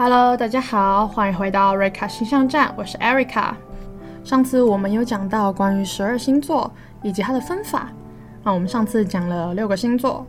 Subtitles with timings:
[0.00, 3.52] Hello，大家好，欢迎回到瑞卡星象站，我是 Erica。
[4.22, 6.70] 上次我们有讲到关于十二星座
[7.02, 7.90] 以及它的分法，
[8.44, 10.24] 那我们上次讲了六个星座，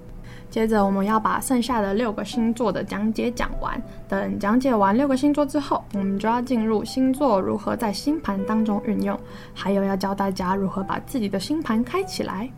[0.50, 3.80] 接着我们要把剩下的六个星座的讲解讲完。
[4.08, 9.16] 等讲解完六个星座之后，我们就要进入星座如何在星盘当中运用，
[9.54, 12.50] 还有要教大家如何把自己的星盘开起来。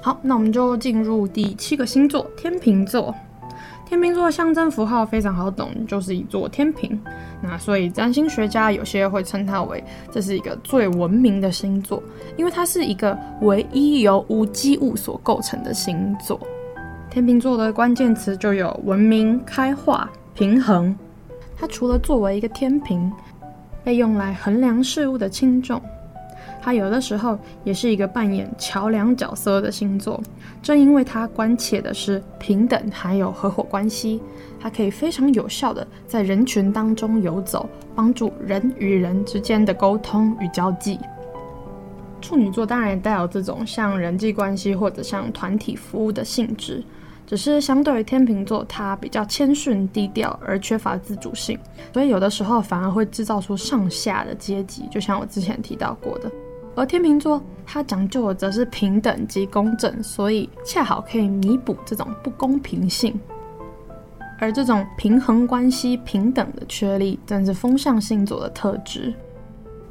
[0.00, 3.14] 好，那我们就进入第七个星座——天秤座。
[3.94, 7.00] 天秤座的象征符号非常好懂，就是一座天平。
[7.40, 12.02] 那所以占星学家有些会称它为这是一个最文明的星座，
[12.36, 16.40] 因为它是一个唯一由无机物所构成的星座。
[17.08, 20.94] 天秤座的关键词就有文明、开化、平衡。
[21.56, 23.12] 它除了作为一个天平，
[23.84, 25.80] 被用来衡量事物的轻重。
[26.64, 30.18] 他有的时候也是一个扮演桥梁角色的星座，
[30.62, 34.22] 正因为他关切的是平等还有合伙关系，
[34.58, 40.98] 它可以非常有效的在人群当中游走，帮助人与人之间的沟通与交际。
[42.22, 46.82] 处女座当然也带有这种像人际关系或者像团体服务的性质，
[47.26, 51.58] 只是相对于天秤座，它比较谦逊低调而缺乏自主性，
[51.92, 56.32] 所以有的时候反而会制造出上下的阶级，就像我之前提到过的。
[56.76, 63.18] 而天秤座，它讲究的则是平等及公正，所以恰好可以弥补这种不公平性。
[64.40, 69.14] 而这种平衡关系、平等的确立，正是风象星座的特质。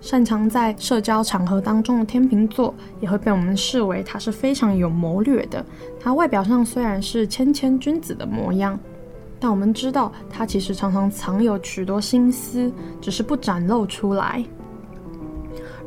[0.02, 5.66] 擅长在社交场合当中的天秤座，也会被我们视为他是非常有谋略的。
[5.98, 8.78] 他外表上虽然是谦谦君子的模样，
[9.40, 14.44] 但我们知道他其实常常藏有许多心思，只是不展露出来。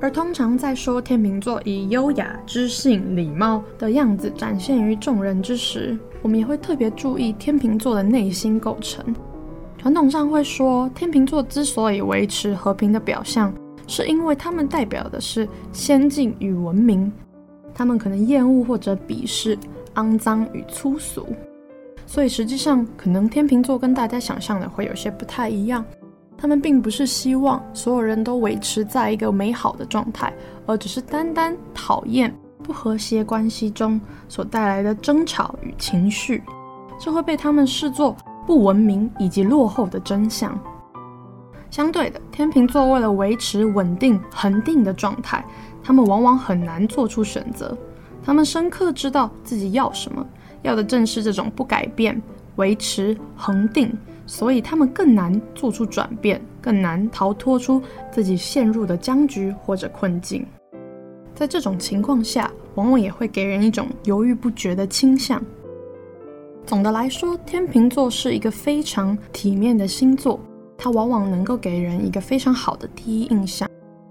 [0.00, 9.04] 而通常在说天秤座以优雅、知性、礼貌的样子展现于众人之时，我们也会特别注意天秤座的内心构成。
[9.78, 13.52] 传统上会说，天秤座之所以维持和平的表象，
[13.86, 17.10] 是因为他们代表的是先进与文明。
[17.74, 19.56] 他们可能厌恶或者鄙视
[19.94, 21.26] 肮脏与粗俗，
[22.06, 25.84] 所以实际上可能天秤座跟大家想象的会有些不太一样。
[26.38, 30.32] 他们并不是希望所有人都维持在一个美好的状态，
[30.66, 36.42] 而只是单单讨厌不和谐关系中所带来的争吵与情绪，
[37.00, 38.14] 这会被他们视作
[38.46, 40.58] 不文明以及落后的真相。
[41.70, 45.44] 相对的，天秤座为了维持稳定恒定的状态，
[45.82, 47.76] 他们往往很难做出选择。
[48.22, 50.24] 他们深刻知道自己要什么，
[50.62, 52.20] 要的正是这种不改变、
[52.56, 53.96] 维持恒定。
[54.26, 60.44] 所以他们更难做出转变，更难逃脱出自己陷入的僵局或者困境。
[61.34, 65.40] 在这种情况下，往往也会给人一种犹豫不决的倾向。
[66.64, 70.40] 总的来说，天秤座是一个非常体面的星座，
[70.76, 73.68] 它往往能够给人一个非常好的第一印象。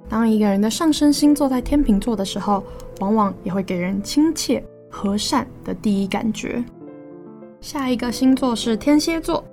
[0.08, 2.64] 当一个人的上升星座在天秤座的时候，
[3.00, 6.64] 往往也会给人亲切、和善的第一感觉。
[7.60, 9.44] 下一个星座是天蝎座。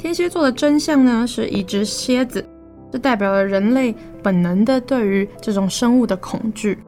[0.00, 2.42] 天蝎座的真相呢，是一只蝎子，
[2.90, 6.78] 这代表了人类本能的对于这种生物的恐惧。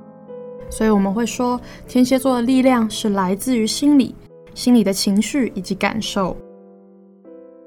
[0.71, 4.15] 所以我们会说，天蝎座的力量是来自于心理、
[4.55, 6.35] 心理的情绪以及感受。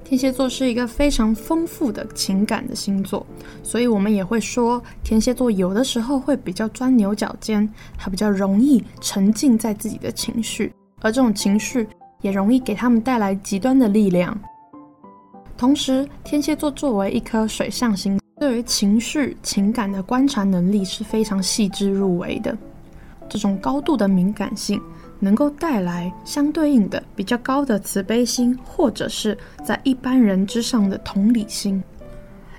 [0.03, 3.23] 天蝎座是一个非常丰富的情感的星座，
[3.61, 11.87] 所以我们也会说，天蝎座有的时候会比较钻牛角尖，它比较容易沉浸在自己的情绪，而这种情绪
[12.21, 14.35] 也容易给他们带来极端的力量。
[15.57, 22.55] 同时，天蝎座作为一颗水象星，对于情绪、情感的观察能力是非常细致入微的。
[23.29, 24.81] 这种高度的敏感性，
[25.17, 31.81] 能够带来相对应的比较高的慈悲心，或者是在一般人之上的同理心。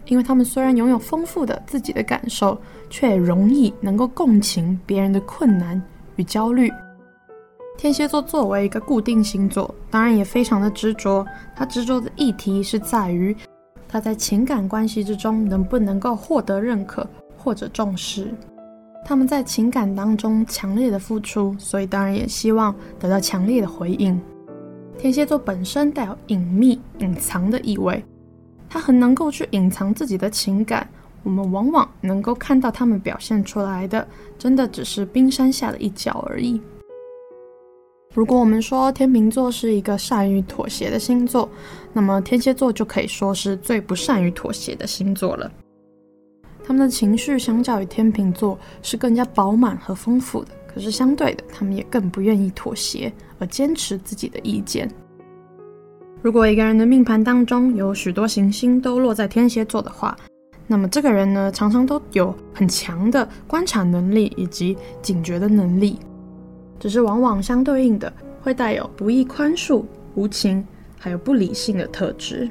[0.07, 2.59] 因为他们虽然拥有丰富的自己的感受，
[2.89, 5.81] 却也容易能够共情别人的困难
[6.17, 6.73] 与焦虑。
[7.77, 11.25] 天蝎座作为一个固定星座，当然也非常的执着。
[11.55, 13.37] 他执着的议题是在于
[13.87, 17.07] 他在情感关系之中能不能够获得认可
[17.37, 18.33] 或者重视。
[19.05, 24.21] 他们在情感当中强烈的付出，所以当然也希望得到强烈的回应。
[24.99, 28.03] 天蝎座本身带有隐秘、隐藏的意味，
[28.69, 30.89] 他很能够去隐藏自己的情感。
[31.23, 34.09] 我们往往能够看到他们表现出来的，
[34.39, 36.61] 真的只是冰山下的一角而已。
[38.17, 41.47] 如果我们说天秤座是一个善于妥协的星座，
[41.93, 45.53] 那么天蝎座就可以说是最不善于妥协的星座了。
[46.65, 54.91] 他们的情绪相较于天秤座是更加饱满和丰富的，可是相对的，他们也更不愿意妥协，而坚持自己的意见。
[56.23, 60.17] 如果一个人的命盘当中有许多行星都落在天蝎座的话，
[60.67, 65.99] 那么这个人呢，常常都有很强的观察能力以及警觉的能力，
[66.79, 68.13] 只是往往相对应的
[68.43, 69.85] 会带有不易宽恕、
[70.15, 70.67] 无情
[70.99, 72.49] 还有不理性的特质。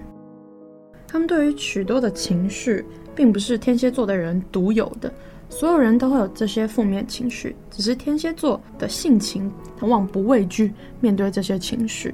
[1.07, 2.86] 他们对于许多的情绪，
[3.16, 5.12] 并不是天蝎座的人独有的，
[5.50, 12.13] 所有人都会有这些负面情绪，只是天蝎座的性情，往往不畏惧面对这些情绪。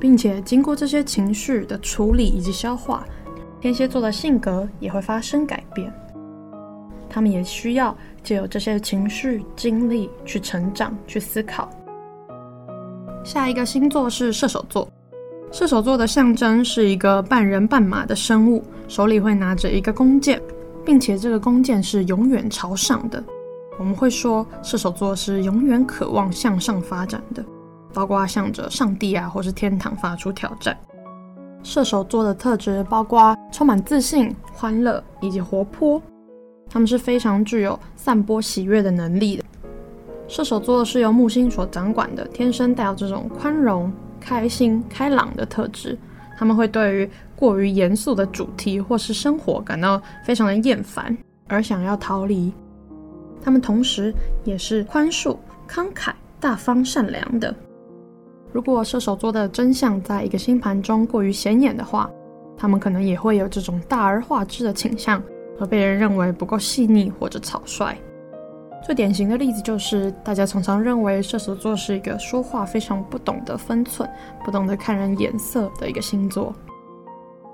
[0.00, 3.04] 并且经过这些情绪的处理以及消化，
[3.60, 5.92] 天蝎座的性格也会发生改变。
[7.08, 11.68] 他们也需要借由这些情绪经历去成长、去思考。
[13.24, 14.88] 下一个星座是射手座，
[15.52, 20.40] 射手座的象征是一个半人半马的生物，手里会拿着一个弓箭，
[20.84, 23.22] 并且这个弓箭是永远朝上的。
[23.78, 27.44] 我们会说射手座是永远渴望向上发展的。
[27.94, 30.76] 包括向着上帝啊，或是天堂发出挑战。
[31.62, 36.00] 射手座的特质包括充满自信、欢乐以及活泼，
[36.70, 39.44] 他们是非常具有散播喜悦的能力的。
[40.26, 45.96] 射手座是由木星所掌管的，天生带有这种宽容、开心、开朗的特质。
[46.38, 51.16] 他们会对于过于严肃的主题或是生活感到非常的厌烦，
[51.48, 52.52] 而想要逃离。
[53.42, 54.14] 他们同时
[54.44, 55.36] 也是宽恕、
[55.68, 57.52] 慷慨、大方、善良的。
[58.52, 62.08] 如果射手座的真相在一个星盘中过于显眼的话，
[62.56, 65.22] 他们可能也会有这种大而化之的倾向，
[65.60, 67.96] 而被人认为不够细腻或者草率。
[68.84, 74.08] 最典型的例子就是，大家常常认为射手座是一个说话非常不懂得分寸、
[74.44, 76.54] 不懂得看人眼色的一个星座。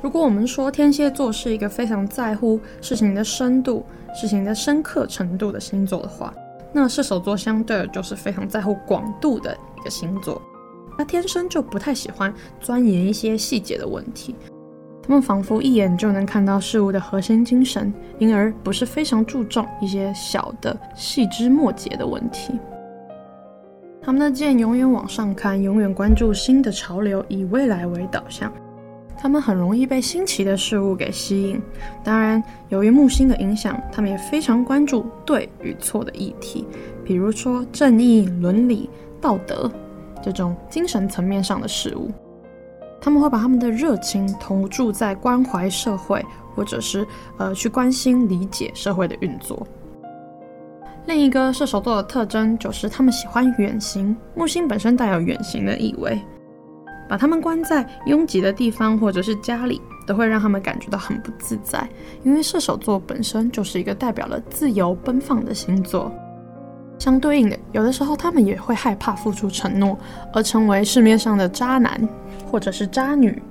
[0.03, 3.85] 如果我们说天蝎座是一个非常在乎事情的深度、
[4.15, 6.33] 事情的深刻程度的星座的话，
[6.73, 10.41] 那射手座相对就是非常在乎广度的一个星座。
[10.97, 14.37] 他天生就不太喜欢钻研一些细节的问题，
[15.07, 22.59] 他们仿佛一眼就能看到事物的核心精神，因而不是非常注重一些小的细枝末节的问题。
[24.01, 28.51] 他们的剑永远往上看，永远关注新的潮流，以未来为导向。
[29.17, 31.61] 他们很容易被新奇的事物给吸引。
[32.03, 36.67] 当然，由于木星的影响，他们也非常关注对与错的议题，
[37.05, 38.89] 比如说正义、伦理、
[39.21, 39.71] 道德。
[40.23, 42.11] 这种精神层面上的事物，
[43.05, 46.25] 他们会把他们的热情投注在关怀社会，
[46.55, 47.07] 或者是
[47.37, 49.67] 呃去关心理解社会的运作。
[51.05, 56.19] 另一个射手座的特征就是他们喜欢远行，木星本身带有远行的意味，
[57.07, 61.87] 把他们关在拥挤的地方或者是家里，都会让他们感觉到很不自在，
[62.23, 66.11] 因为射手座本身就是一个代表了自由奔放的星座。
[66.99, 69.99] 相对应的，有的时候他们也会害怕付出承诺，
[70.33, 72.09] 而成为市面上的渣男
[72.51, 73.43] 或者是渣女。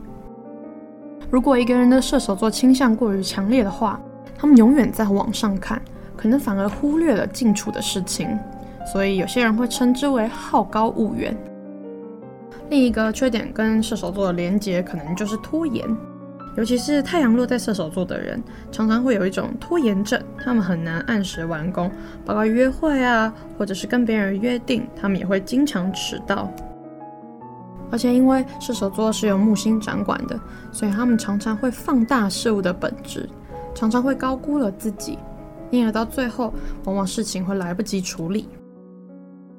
[1.30, 4.00] 如果一个人的射手座倾向过于强烈的话，
[4.38, 5.82] 他们永远在往上看，
[6.16, 8.28] 可能反而忽略了近处的事情。
[8.92, 11.36] 所以有些人会称之为好高骛远。
[12.70, 15.86] 另一个缺点跟射手座的连结，可能就是拖延。
[16.56, 18.42] 尤其是太阳落在射手座的人，
[18.72, 21.92] 常常会有一种拖延症，他们很难按时完工，
[22.26, 26.52] 包括约会啊，或者是跟别人约定，他们也会经常迟到。
[27.92, 30.40] 而且因为射手座是由木星掌管的，
[30.72, 33.30] 所以他们常常会放大事物的本质，
[33.74, 35.18] 常常会高估了自己，
[35.72, 36.54] 因而到最后，
[36.86, 38.48] 往往事情会来不及处理。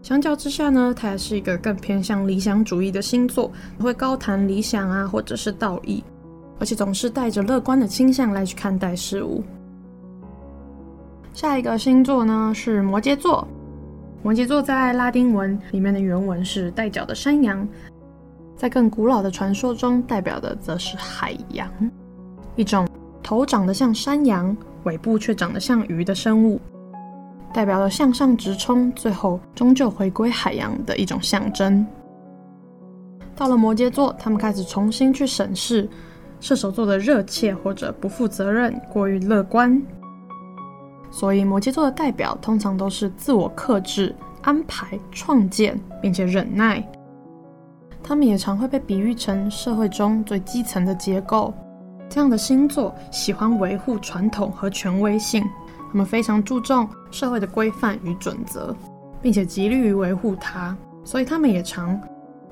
[0.03, 6.05] 相较之下呢，他也是一个更偏向理想主义的星座，会高谈理想啊，或者是道义。
[6.59, 9.43] 而且总是带着乐观的倾向来去看待事物。
[11.33, 13.47] 下一个星座呢是摩羯座。
[14.23, 17.69] 摩羯座在拉丁文里面的原文是带角的山羊，
[18.57, 21.69] 在更古老的传说中代表的则是海洋，
[22.57, 22.89] 一种
[23.23, 26.59] 头长得像山羊，尾部却长得像鱼的生物，
[27.53, 31.87] 代表了向上直冲，最后终究回归海洋的一种象征。
[33.37, 35.87] 到了摩羯座，他们开始重新去审视。
[36.45, 39.81] 射手座的热切或者不负责任、过于乐观，
[41.11, 46.87] 所以摩羯座的代表通常都是自我克制、安排、创建，并且忍耐。
[48.03, 51.51] 他们也常会被比喻成社会中最基层的结构。
[52.11, 55.43] 这样的星座喜欢维护传统和权威性，
[55.91, 58.77] 他们非常注重社会的规范与准则，
[59.23, 61.99] 并且极力于维护它，所以他们也常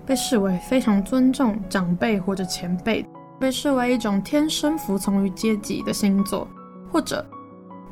[0.06, 3.04] 被视为非常尊重长辈或者前辈。
[3.42, 6.46] 被视为一种天生服从于阶级的星座，
[6.92, 7.26] 或者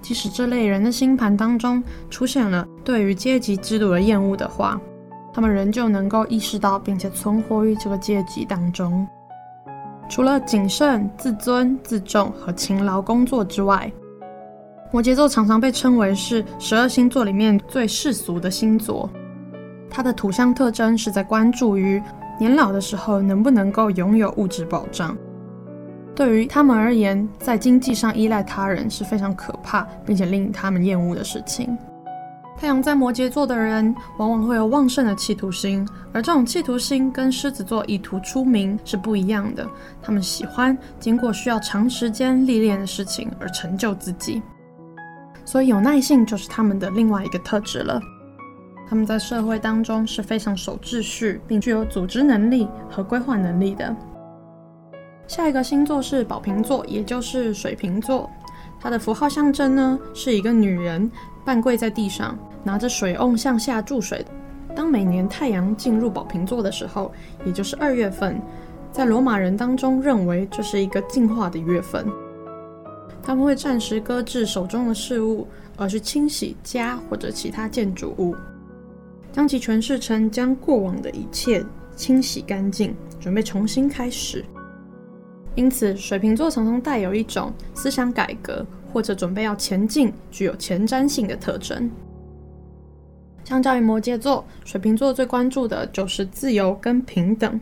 [0.00, 4.80] 即使这类人的星盘当中出现了对于阶级制度的厌恶的话，
[5.35, 9.04] 他们仍旧能够意识到并且存活于这个阶级当中。
[10.09, 13.90] 除了谨慎、自尊、自重和勤劳工作之外，
[14.92, 19.11] 摩羯座常常被称为是十二星座里面最世俗的星座。
[19.90, 22.00] 它的土象特征是在关注于
[22.38, 25.16] 年老的时候能不能够拥有物质保障。
[26.20, 31.78] 对于他们而言，在经济上依赖他人是非常可怕并且令他们厌恶的事情。
[32.58, 39.66] 太阳在摩羯座的人往往会有旺盛的企图心，而这种企图心跟狮子座以图出名是不一样的。
[40.02, 44.42] 他们喜欢经过需要长时间历练的事情而成就自己，
[45.46, 47.98] 所以有耐性就是他们的另外一个特质了。
[48.86, 53.96] 他们在社会当中是非常守秩序，并具有组织能力和规划能力的。
[55.30, 58.28] 下一个星座是宝瓶座，也就是水瓶座。
[58.80, 61.08] 它的符号象征呢是一个女人
[61.44, 62.37] 半跪在地上。
[62.64, 64.26] 拿着水瓮向下注水。
[64.75, 67.12] 当每年太阳进入宝瓶座的时候，
[67.46, 68.42] 也就是二月份，
[68.90, 72.04] 在罗马人当中认为这是一个净化的月份。
[73.22, 75.46] 他们会暂时搁置手中的事物，
[75.76, 78.34] 而是清洗家或者其他建筑物，
[79.30, 84.44] 将其诠释成将过往的一切清洗干净，准备重新开始。
[85.57, 91.90] 因此，水瓶座常常带有一种思想改革或者准备要前进、具有前瞻性的特征。
[93.45, 97.61] 相较于摩羯座，水瓶座最关注的就是自由跟平等。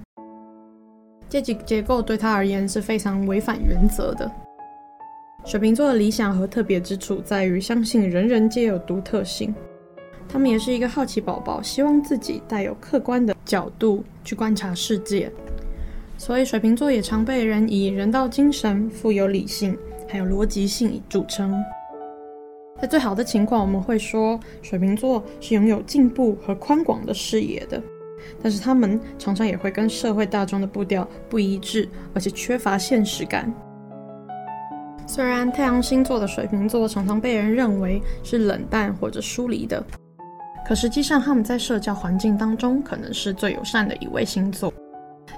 [1.28, 4.30] 阶级结构对他而言是非常违反原则的。
[5.44, 9.54] 水瓶座的理想和特别之处在于相信人人皆有独特性。
[10.28, 15.32] 他们也是一个好奇宝宝，希望自己带有客观的角度去观察世界。
[16.18, 21.54] 所以水瓶座也常被人以人道精神、富有理性，还有逻辑性著称。
[22.80, 27.80] 在最好的情况，我们会说水瓶座是拥有进步和宽广的视野的，
[28.42, 33.52] 但是他们常常也会跟社会大众的步调不一致，而且缺乏现实感。
[35.06, 39.82] 虽然太阳星座的水瓶座常常被人认为是冷淡或者疏离的，
[40.66, 44.72] 可实际上他们在社交环境当中可能是最友善的一位星座，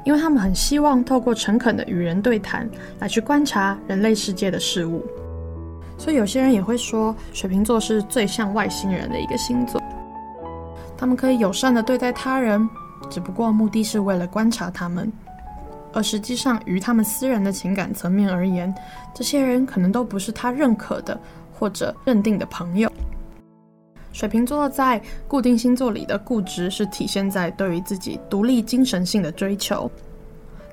[0.04, 5.04] 因为他们很希望透过诚恳的与人对谈来去观察人类世界的事物。
[5.98, 9.80] 所以有些人也会说，水瓶座是最像外星人的一个星座。
[10.96, 12.68] 他们可以友善地对待他人，
[13.10, 15.12] 只不过目的是为了观察他们。
[15.92, 18.72] 而实际上，于他们私人的情感层面而言，
[19.14, 21.18] 这些人可能都不是他认可的
[21.58, 22.90] 或者认定的朋友。
[24.12, 29.90] 水瓶座在固定星座里的固执，是体现在对于自己独立精神性的追求。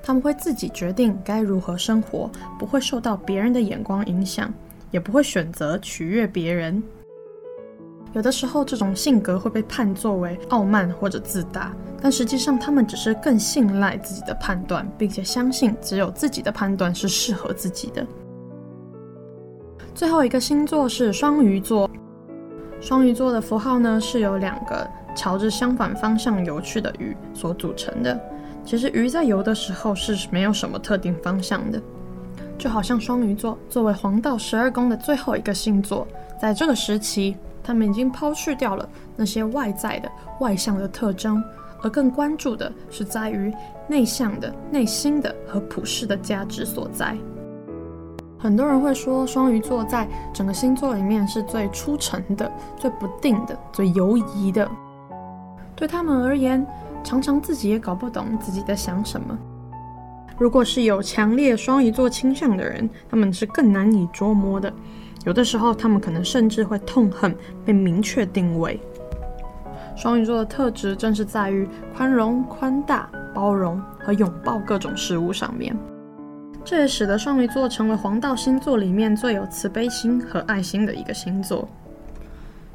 [0.02, 4.52] 他们会自己决定该如何生活，不会受到别人的眼光影响。
[4.90, 6.82] 也不会选择取悦别人。
[8.14, 18.06] 有的时候，这种性格会被判作为傲慢或者自大，但实际上，他们只是更信赖自己的判断，并且相信只有自己的判断是适合自己的。
[19.94, 21.90] 最后一个星座是双鱼座。
[22.80, 28.18] 双鱼座的符号呢，是由两个朝着相反方向游去的鱼所组成的。
[28.64, 31.80] 其实，鱼在游的时候是没有什么特定方向的。
[32.56, 36.06] 就好像双鱼座作为黄道十二宫的最后一个星座，
[36.40, 41.42] 在这个时期，他们已经抛去掉了那些外在的外向的特征，
[41.82, 43.52] 而更关注的是在于
[43.86, 47.16] 内向的内心的和普世的价值所在。
[48.38, 54.70] 很多人会说，双鱼座在整个星座里面是最出尘的、最不定的、最游移的。
[55.74, 56.64] 对他们而言，
[57.02, 59.36] 常常自己也搞不懂自己在想什么。
[60.38, 64.72] 如果是有强烈双鱼座倾向的人，他们是更难以捉摸的。
[65.24, 68.80] 有的时候，他们可能甚至会痛恨被明确定位。
[69.96, 75.76] 双鱼座的特质正是在于宽容、宽大、包容和拥抱各种事物上面。
[76.70, 81.66] 这也使得双鱼座成为黄道星座里面最有慈悲心和爱心的一个星座。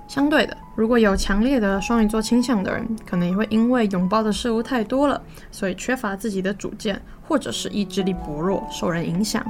[0.07, 5.21] 相对的，如果有强烈的双鱼座倾向的人，可能也会因为拥抱的事物太多了，
[5.51, 9.45] 所以缺乏自己的主见，或者是意志力薄弱，受人影响。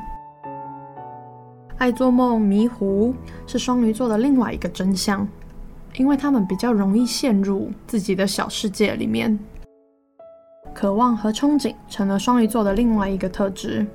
[1.78, 3.16] 爱做梦、迷糊
[3.48, 5.26] 是双鱼座的另外一个真相，
[5.96, 9.40] 因为他们比较容易陷入自己的小世界里面。
[10.74, 13.88] 渴望和憧憬成了双鱼座的另外一个特质。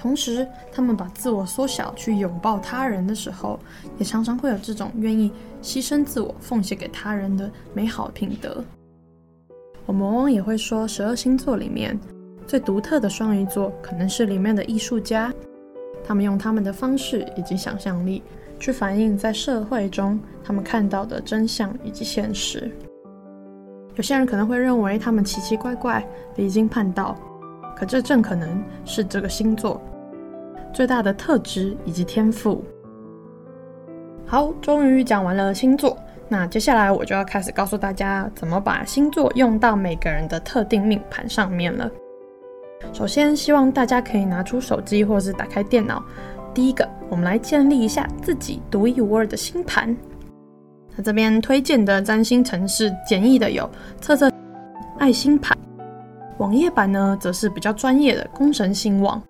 [0.00, 3.60] 同时，他们把自我缩小去拥抱他人的时候，
[3.98, 5.30] 也常常会有这种愿意
[5.62, 8.64] 牺牲自我、奉献给他人的美好品德。
[9.84, 12.00] 我们往往也会说，十二星座里面
[12.46, 15.30] 最独特的双鱼座，可能是里面的艺术家。
[16.02, 18.22] 他们用他们的方式以及想象力，
[18.58, 22.70] 去反映在社会中他们看到的真相以及现实。
[23.96, 26.02] 有些人可能会认为他们奇奇怪怪、
[26.36, 27.14] 离经叛道。
[27.76, 29.80] 可这正可能是这个星座
[30.72, 32.64] 最大的特质以及天赋。
[34.26, 35.96] 好，终于讲完了星座，
[36.28, 41.90] 那接下来我就要开始告诉大家怎么把星座用到每个人的特定命盘上面了。
[42.92, 46.02] 首先，希望大家可以拿出手机或是打开电脑。
[46.54, 49.94] 第一个，我们来建立一下自己独一无二的星盘。
[50.96, 53.68] 那这边推荐的占星程式，简易的有
[54.00, 54.30] 测测
[54.98, 55.56] 爱星盘，
[56.38, 59.22] 网页版呢则是比较专业的宫神星网。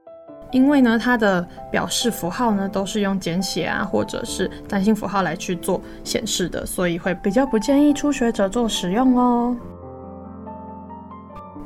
[0.52, 9.56] 因为呢，它的表示符号呢都是用简写啊，或者是占星符号来去做显示的，所以会比较不建议初学者做使用哦。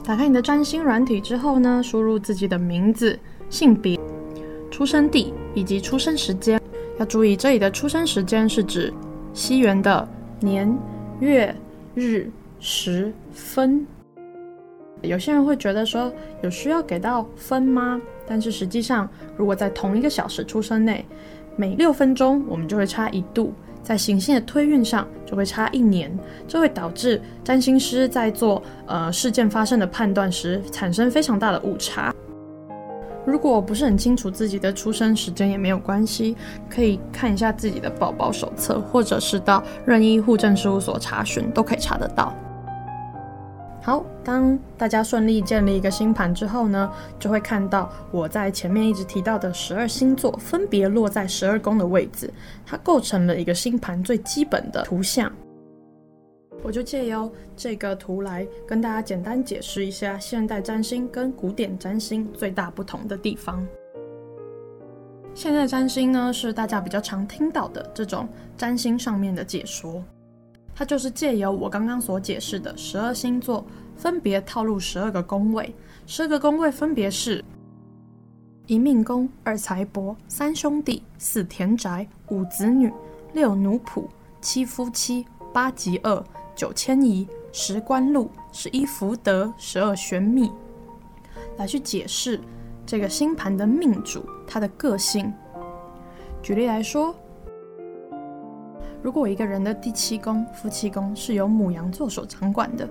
[0.05, 3.99] 打开你的占星软体之后呢，输入自己的名字、性别、
[4.71, 6.61] 出生地以及出生时间。
[6.99, 8.93] 要注意，这里的出生时间是指
[9.33, 10.07] 西元的
[10.41, 10.79] 年、
[11.21, 11.57] 月、
[11.95, 13.87] 日、时、分。
[15.07, 18.01] 有些人会觉得说，有需要给到分吗？
[18.27, 21.05] 但是实际上，如果在同一个小时出生内，
[21.57, 23.53] 每六分钟我们就会差一度。
[23.83, 26.11] 在行星的推运上就会差一年，
[26.49, 32.11] 这会导致占星师在做呃事件发生的判断时产生非常大的误差。
[33.27, 36.35] 如果不是很清楚自己的出生时间也没有关系，
[36.71, 42.35] 可以看一下自己的宝宝手册，或者是到任意户政事务所查询，都可以查得到。
[43.85, 52.33] 好，当大家顺利建立一个星盘之后呢，就会看到我在前面一直提到的十二星座分别落在十二宫的位置，
[52.65, 55.31] 它构成了一个星盘最基本的图像。
[56.63, 63.63] 我就借由这个图来跟大家简单解释一下现代占星跟古典占星最大不同的地方。
[65.35, 68.27] 现代占星呢，是大家比较常听到的这种
[68.57, 70.03] 占星上面的解说。
[70.75, 73.65] 它就是借由我刚刚所解释的十二星座，
[73.97, 75.73] 分别套入十二个宫位。
[76.05, 77.45] 十二个宫位分别是：
[78.67, 82.93] 一命宫、二财帛、三兄弟、四田宅、五子女、
[83.35, 84.05] 六奴仆、
[84.41, 86.25] 七夫妻、八吉厄、
[86.57, 90.51] 九迁移、十官禄、十一福德、十二玄秘，
[91.57, 92.41] 来去解释
[92.85, 95.33] 这个星盘的命主他的个性。
[96.43, 97.15] 举例来说。
[99.05, 102.89] 如果一个人的第七宫、夫妻宫是由母羊座所掌管的，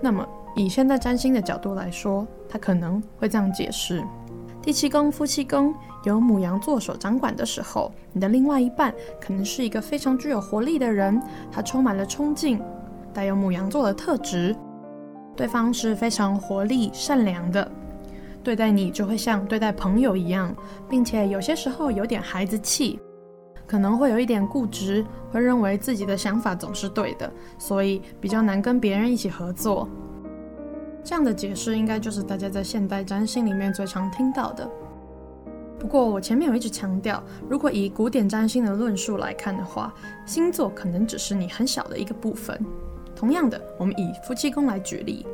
[0.00, 4.00] 那么以现代占星的角度来说，他可能会这样解释：
[4.62, 12.62] 第七宫、夫妻宫由母羊座所掌管的时候，你的另外一半可能是一个非常具有活力的人，他充满了冲劲，
[13.12, 14.54] 带有母羊座的特质，
[15.34, 17.68] 对方是非常活力、善良的，
[18.44, 20.54] 对待你就会像对待朋友一样，
[20.88, 23.00] 并且有些时候有点孩子气。
[23.70, 29.88] 可能会有一点固执，会认为自己的想法总是对的，所以比较难跟别人一起合作。
[31.04, 34.68] 这样的解释应该就是大家在现代占星里面最常听到的。
[35.78, 39.94] 不过我前面有一直强调，如果以古典占星的论述来看的话，
[40.26, 42.60] 星座可能只是你很小的一个部分。
[43.14, 45.24] 同样的，我们以夫妻宫来举例，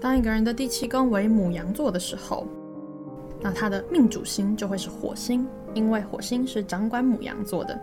[0.00, 2.46] 当一个人的第七宫为牡羊座的时候，
[3.42, 5.46] 那他的命主星就会是火星。
[5.76, 7.78] 因为火星是掌管牡羊座的，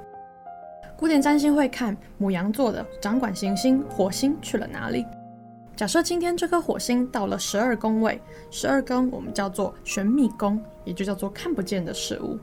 [0.98, 5.06] 古典占星会看牡羊座的掌管行星火星去了哪里。
[5.76, 12.40] 假设今天这颗火星到了十二宫位，十二宫我们叫做玄秘宫，也就叫做看不见的事物。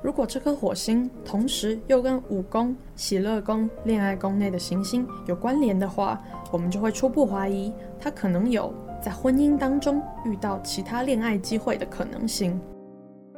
[0.00, 6.20] 如果这颗火星同时又跟五宫、喜乐宫、恋爱宫内的行星有关联的话，
[6.52, 12.60] 我们就会初步怀疑它可能有在婚姻当中遇到其他恋爱机会的可能性。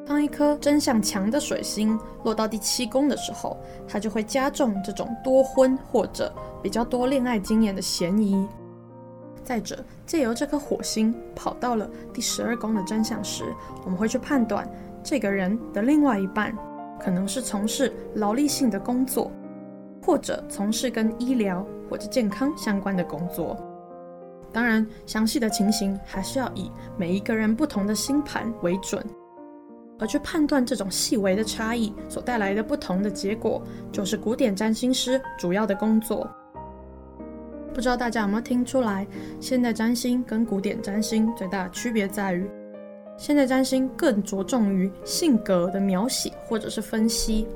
[0.07, 3.57] 当一颗真相强的水星落到第七宫的时候，
[3.89, 8.47] 它就会加重这种多婚或者比较多恋爱经验的嫌疑。
[9.43, 13.45] 再者，借由这颗火星跑到了第十二宫的真相时，
[13.85, 14.69] 我们会去判断
[15.03, 16.55] 这个人的另外一半
[17.01, 19.31] 可能是从事劳力性的工作，
[20.03, 23.57] 或者从事跟医疗或者健康相关的工作。
[24.53, 29.03] 当然，详细的情形还是要以每一个人不同的星盘为准。
[29.99, 36.29] 而去判断这种细微的差异所带来的不同的结果，就是古典占星师主要的工作。
[37.73, 39.07] 不知道大家有没有听出来，
[39.41, 42.49] 现代占星跟古典占星最大的区别在于，
[43.17, 47.47] 现代占星更着重于性格的描写或者是分析，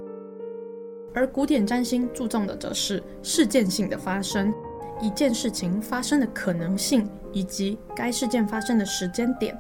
[1.14, 4.53] 而古典占星注重的则是事件性的发生，
[5.01, 9.57] 一件事情发生的可能性以及该事件发生的时间点，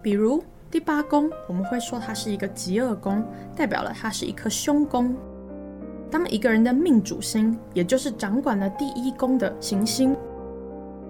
[0.00, 0.42] 比如。
[0.72, 3.22] 第八宫，我们会说它是一个极恶宫，
[3.54, 5.14] 代表了它是一颗凶宫。
[6.10, 10.16] 当一个人的命主星，也就是掌管了第一宫的行星，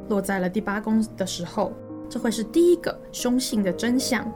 [0.09, 1.73] 落在了第八宫的时候，
[2.09, 4.29] 这会是第一个凶性的真相。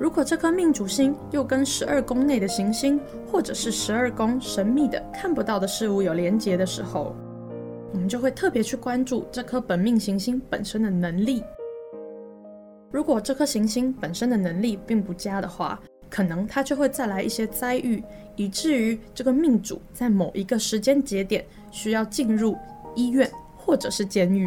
[0.00, 2.98] 如果这颗命主星又跟十二宫内的行星，
[3.30, 7.14] 或者是十二宫神秘的看不到的事物有连结的时候，
[7.92, 11.44] 我们就会特别去关注这颗本命行星本身的能力。
[12.92, 18.04] 如果这颗行星本身的能力并不佳的话，可能它就会再来一些灾遇，
[18.36, 22.56] 以至于这个命主在某一个时间节点需要进入
[22.94, 24.46] 医院或者是监狱。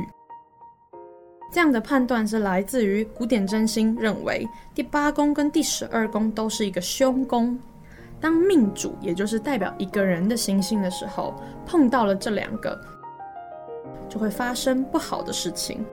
[1.52, 7.58] 这样的判断是来自于古典占星认为第八宫跟第十二宫都是一个凶宫。
[8.20, 11.34] 当命主，也就是代表一个人的行星的时候，
[11.66, 12.80] 碰到了这两个，
[14.08, 15.86] 就会发生不好的事情。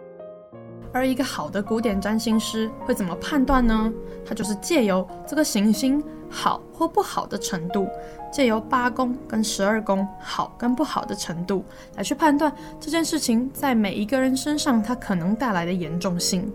[0.92, 3.92] 而一个好的古典占星师会怎么判断呢？
[4.26, 7.88] 他就是借由这个行星好或不好的程度，
[8.30, 11.64] 借由八宫跟十二宫好跟不好的程度
[11.96, 16.52] 来去判断这件事情在每一个人身上它可能带来的严重性，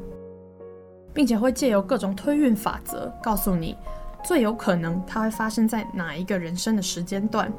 [1.14, 3.76] 并且会借由各种推运法则告诉你
[4.24, 7.52] 最有可能它会发生在哪一个人生的时间段。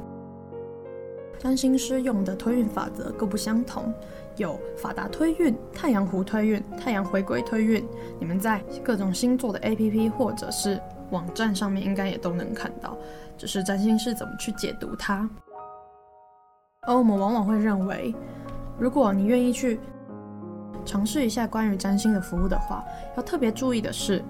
[1.37, 3.93] 占星师用的推运法则各不相同。
[4.39, 7.85] 有法达推运、太阳弧推运、太阳回归推运，
[8.17, 12.97] 你们在各种星座的 APP 或者是网站上面应该也都能看到，
[13.37, 15.29] 只是占星师怎么去解读它。
[16.87, 18.15] 而我们往往会认为，
[18.79, 19.77] 如果你愿意去
[20.85, 22.83] 尝试一下关于占星的服务的话，
[23.17, 24.23] 要特别注意的是，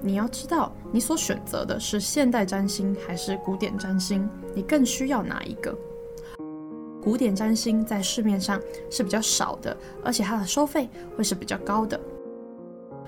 [0.00, 5.76] 你要知道你所选择的是现代占星还是古典占星，你更需要哪一个？
[7.02, 8.60] 古典占星在市面上
[8.90, 11.98] 是比较少的，而且它的收费会是比较高的。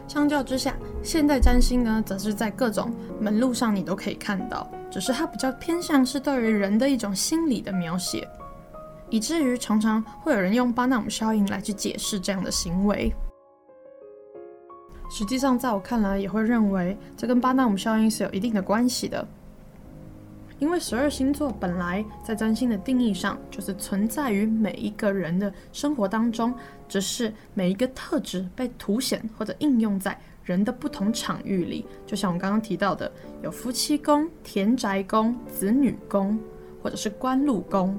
[0.09, 8.29] 相较之下，现代占星呢，则是在各种门路上你都可以看到，只是它比较偏向是对于人的一种心理的描写，
[9.09, 13.13] 以至于常常会有人用巴纳姆效应来去解释这样的行为。
[15.09, 19.27] 实际上，在我看来，也会认为这跟巴纳姆效应是有一定的关系的。
[20.63, 26.55] 因为十二星座本来在占星的定义上就是存在于每一个人的生活当中，
[26.89, 31.85] 只是每一个特质被凸显或者应用在人的不同场域里。
[32.07, 33.11] 就像我刚刚提到的，
[33.43, 36.39] 有夫妻宫、田宅宫、子女宫，
[36.81, 37.99] 或者是官禄宫。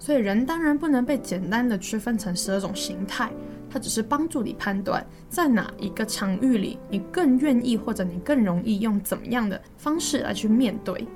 [0.00, 3.30] 所以人当然不能被简单的区分成十二种形态，
[3.70, 11.06] 它只是帮助你判断在哪一个场域里你更愿意或者你更容易用怎么样的方式来去面对。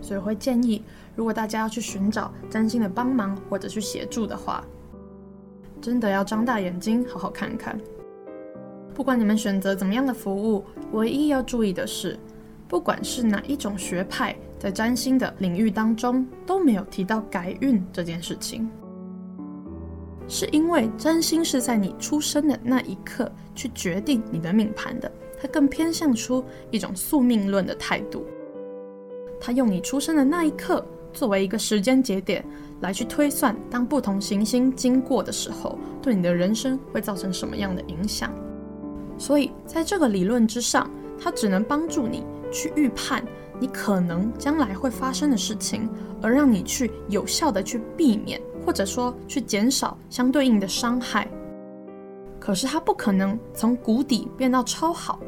[0.00, 0.82] 所以会建议，
[1.14, 4.64] 如果大家要去寻找占星的帮忙或者去协助的话，
[5.80, 7.78] 真的要张大眼睛好好看看。
[8.94, 12.18] 不管你们选择怎么样的服务，唯一要注意的是，
[12.66, 18.68] 不管是哪一种学派，在占星的领域当中都没有提到改运这件事情，
[20.26, 28.26] 是因为占星是在你出生的那一刻去决定你的命盘的，它更偏向出一种宿命论的态度。
[29.40, 32.44] 他用你出生的那一刻作为一个时间节点
[32.80, 38.32] 来去推算，当不同行星经过的时候，对你的人生会造成什么样的影响。
[39.18, 42.22] 所以，在这个理论之上，它只能帮助你
[42.52, 43.24] 去预判
[43.58, 45.88] 你可能将来会发生的事情，
[46.20, 51.26] 而让你去有效的去避免，或者说去减少相对应的伤害。
[52.38, 55.18] 可是，它不可能从谷底变到超好。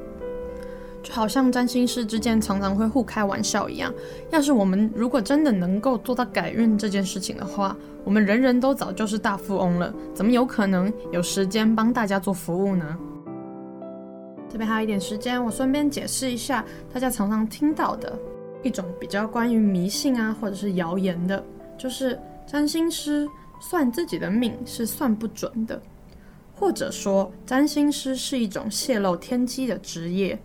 [1.03, 3.93] 就好像占星师之间常常会互开玩笑一样，
[4.31, 12.99] 要是我们如果真的能够做到改运这件事情的话，我们人人都早就是大富翁了，怎么有可能有时间帮大家做服务呢？
[14.51, 18.19] 这边还有一点时间，我顺便解释一下大家常常听到的
[18.63, 21.45] 一种比较关于迷信啊，或者是谣言的，
[21.77, 23.29] 就是占星师
[23.61, 25.81] 算自己的命是算不准的，
[26.55, 30.39] 或者说占星师是一种泄露天机的职业。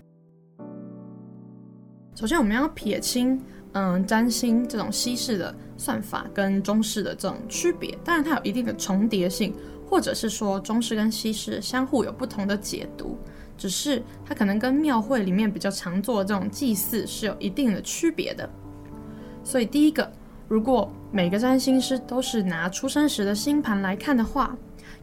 [2.15, 7.97] 首先，我们要撇清，嗯，占星这种西式的算法跟中式的这种区别。
[8.03, 9.55] 当然，它有一定的重叠性，
[9.89, 13.17] 或者是说中式跟西式相互有不同的解读。
[13.57, 18.49] 只是它可能跟庙会里面比较常做的这种祭祀是有一定的区别的。
[19.43, 20.11] 所以，第一个，
[20.47, 24.55] 如果每个占星师都是拿出生时的星盘来看的话，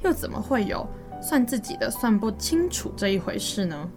[0.03, 0.87] 又怎么会有
[1.21, 3.89] 算自己的算不清楚这一回事呢？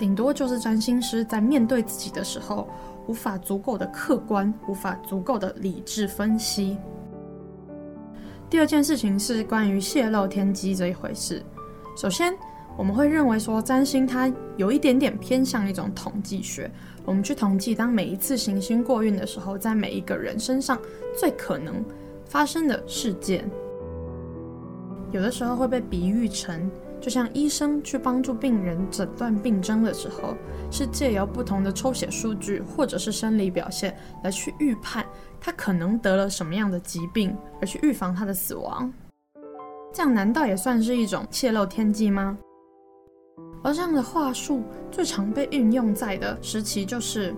[0.00, 2.66] 顶多就是占星师在面对自己的时候，
[3.06, 6.78] 无法足够的客观，无法足够的理智分析。
[8.48, 11.42] 第二件事情是关于泄露天机这一回事。
[11.98, 12.34] 首先，
[12.78, 16.70] 我们会认为说占星它有一点点偏向一种统计学，
[17.04, 20.80] 我们去统计当每一次行星过运的时候，在每一个人身上
[21.14, 21.84] 最可能
[22.24, 23.46] 发生的事件。
[25.12, 30.36] 有的时候会被比喻成，就像医生去帮助病人诊断病征的时候，
[30.70, 35.04] 是借由不同的抽血数据或者是生理表现来去预判
[35.40, 38.92] 他可能得了什么样的疾病，而去预防他的死亡。
[39.92, 42.36] 这样难道也算是一种泄露天机吗？
[43.62, 47.34] 而这样的话术最常被运用在的时期，就是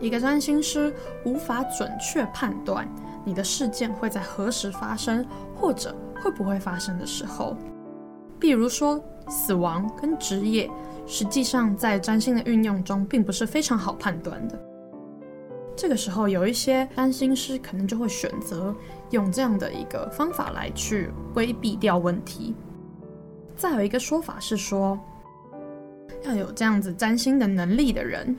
[0.00, 0.92] 一个占星师
[1.24, 2.88] 无法准确判断
[3.24, 7.56] 你的事件会在何时发生，或者会不会发生的时候。
[8.40, 8.98] 比如说，
[9.28, 10.68] 死亡跟职业，
[11.06, 14.58] 实际上在占星的运用中并不是非常好判断的。
[15.76, 18.74] 这个时候，有一些占星师可能就会选择
[19.10, 22.54] 用这样的一个方法来去规避掉问题。
[23.56, 24.98] 再有一个说法是说，
[26.24, 28.36] 要有这样子占星的能力的人，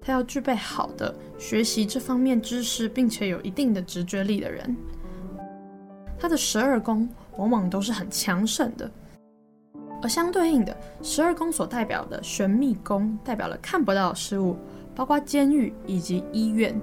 [0.00, 4.76] 他要具备好的学习这方面知识，并且有一定的直觉力的人，
[6.18, 8.90] 他的十二宫往往都是很强盛的。
[10.04, 14.54] 而相对应的，十二宫所代表的玄秘宫，代表了看不到的事物。
[14.94, 16.78] 包括监狱以及医院，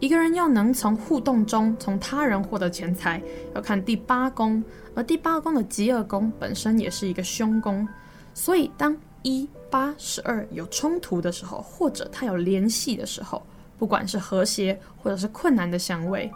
[0.00, 3.22] 一个人要能从互动中从他人获得钱财，
[3.54, 4.62] 要看第八宫，
[4.96, 7.88] 而第八宫的疾厄宫本身也是一个凶宫，
[8.34, 13.40] 所以当一八十二有冲突的时候，或者它有联系的时候，
[13.78, 16.30] 不管是和谐或者是困难的相位，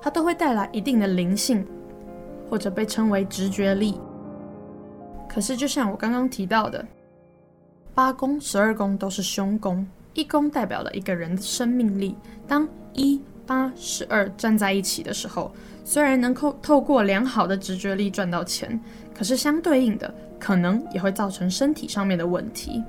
[0.00, 1.66] 它都会带来一定的灵性，
[2.48, 4.00] 或者被称为直觉力。
[5.28, 6.84] 可是就像我刚刚提到的。
[7.94, 12.14] 八宫、十二宫都是凶宫，一宫代表了一个人的生命力。
[12.46, 15.50] 当一八十二站在一起的时候，
[15.84, 18.80] 虽然能够透过良好的直觉力赚到钱，
[19.12, 22.84] 可是相对应的，可能也会造成身体上面的问题。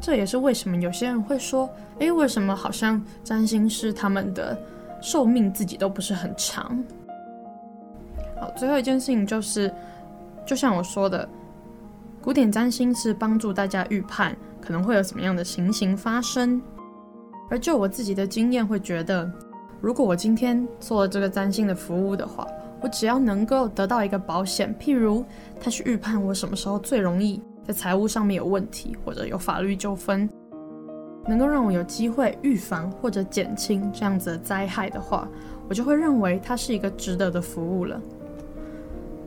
[0.00, 1.68] 这也是为什么有些人会说
[2.00, 4.58] ：“诶，为什么好像占星师他们的
[5.02, 6.82] 寿命自己都不是很长？”
[8.40, 9.70] 好，最后一件事情就是，
[10.46, 11.28] 就像我说的。
[12.22, 16.60] 古典占星是帮助大家预判可能会有什么样的情形发生，
[17.48, 19.32] 而就我自己的经验会觉得，
[19.80, 22.46] 如果我今天做了这个占星的服务的话，
[22.82, 25.24] 我只要能够得到一个保险，譬如
[25.58, 30.28] 他去预判我什么时候最容易在财务上面有问题，或者有法律纠纷，
[31.26, 35.26] 能够让我有机会预防或者减轻这样子的灾害的话，
[35.70, 37.98] 我就会认为它是一个值得的服务了。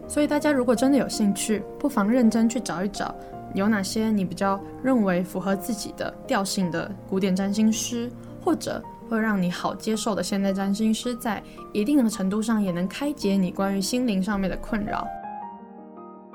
[0.07, 3.13] 所以大家如果真的有兴趣，不妨认真去找一找，
[3.53, 8.11] 有哪些你比较认为符合自己的调性的古典占星师，
[8.43, 15.07] 或者会让你好接受的现代占星师，在一定的程度上也能开解你关于心灵上面的困扰。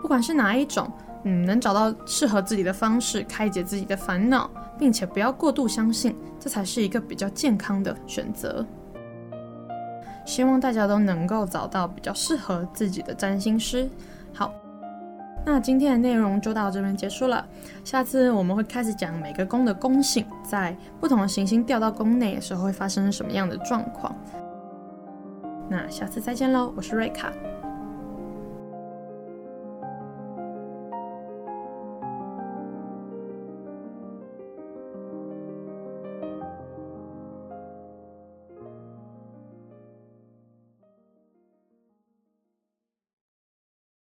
[0.00, 0.90] 不管是哪一种，
[1.24, 8.64] 嗯，能找到适合自己的方式开解自己的烦恼，并且不要过度相信，这才是一个比较健康的选择。
[10.28, 13.88] 希望大家都能够找到比较适合自己的占星师。
[14.34, 14.52] 好，
[15.46, 17.46] 那今天的内容就到这边结束了。
[17.82, 24.14] 下次我们会开始讲每个宫的宫性，在不同的行星掉到宫内的时候会发生什么样的状况。
[25.66, 27.32] 那下次再见喽，我是瑞卡。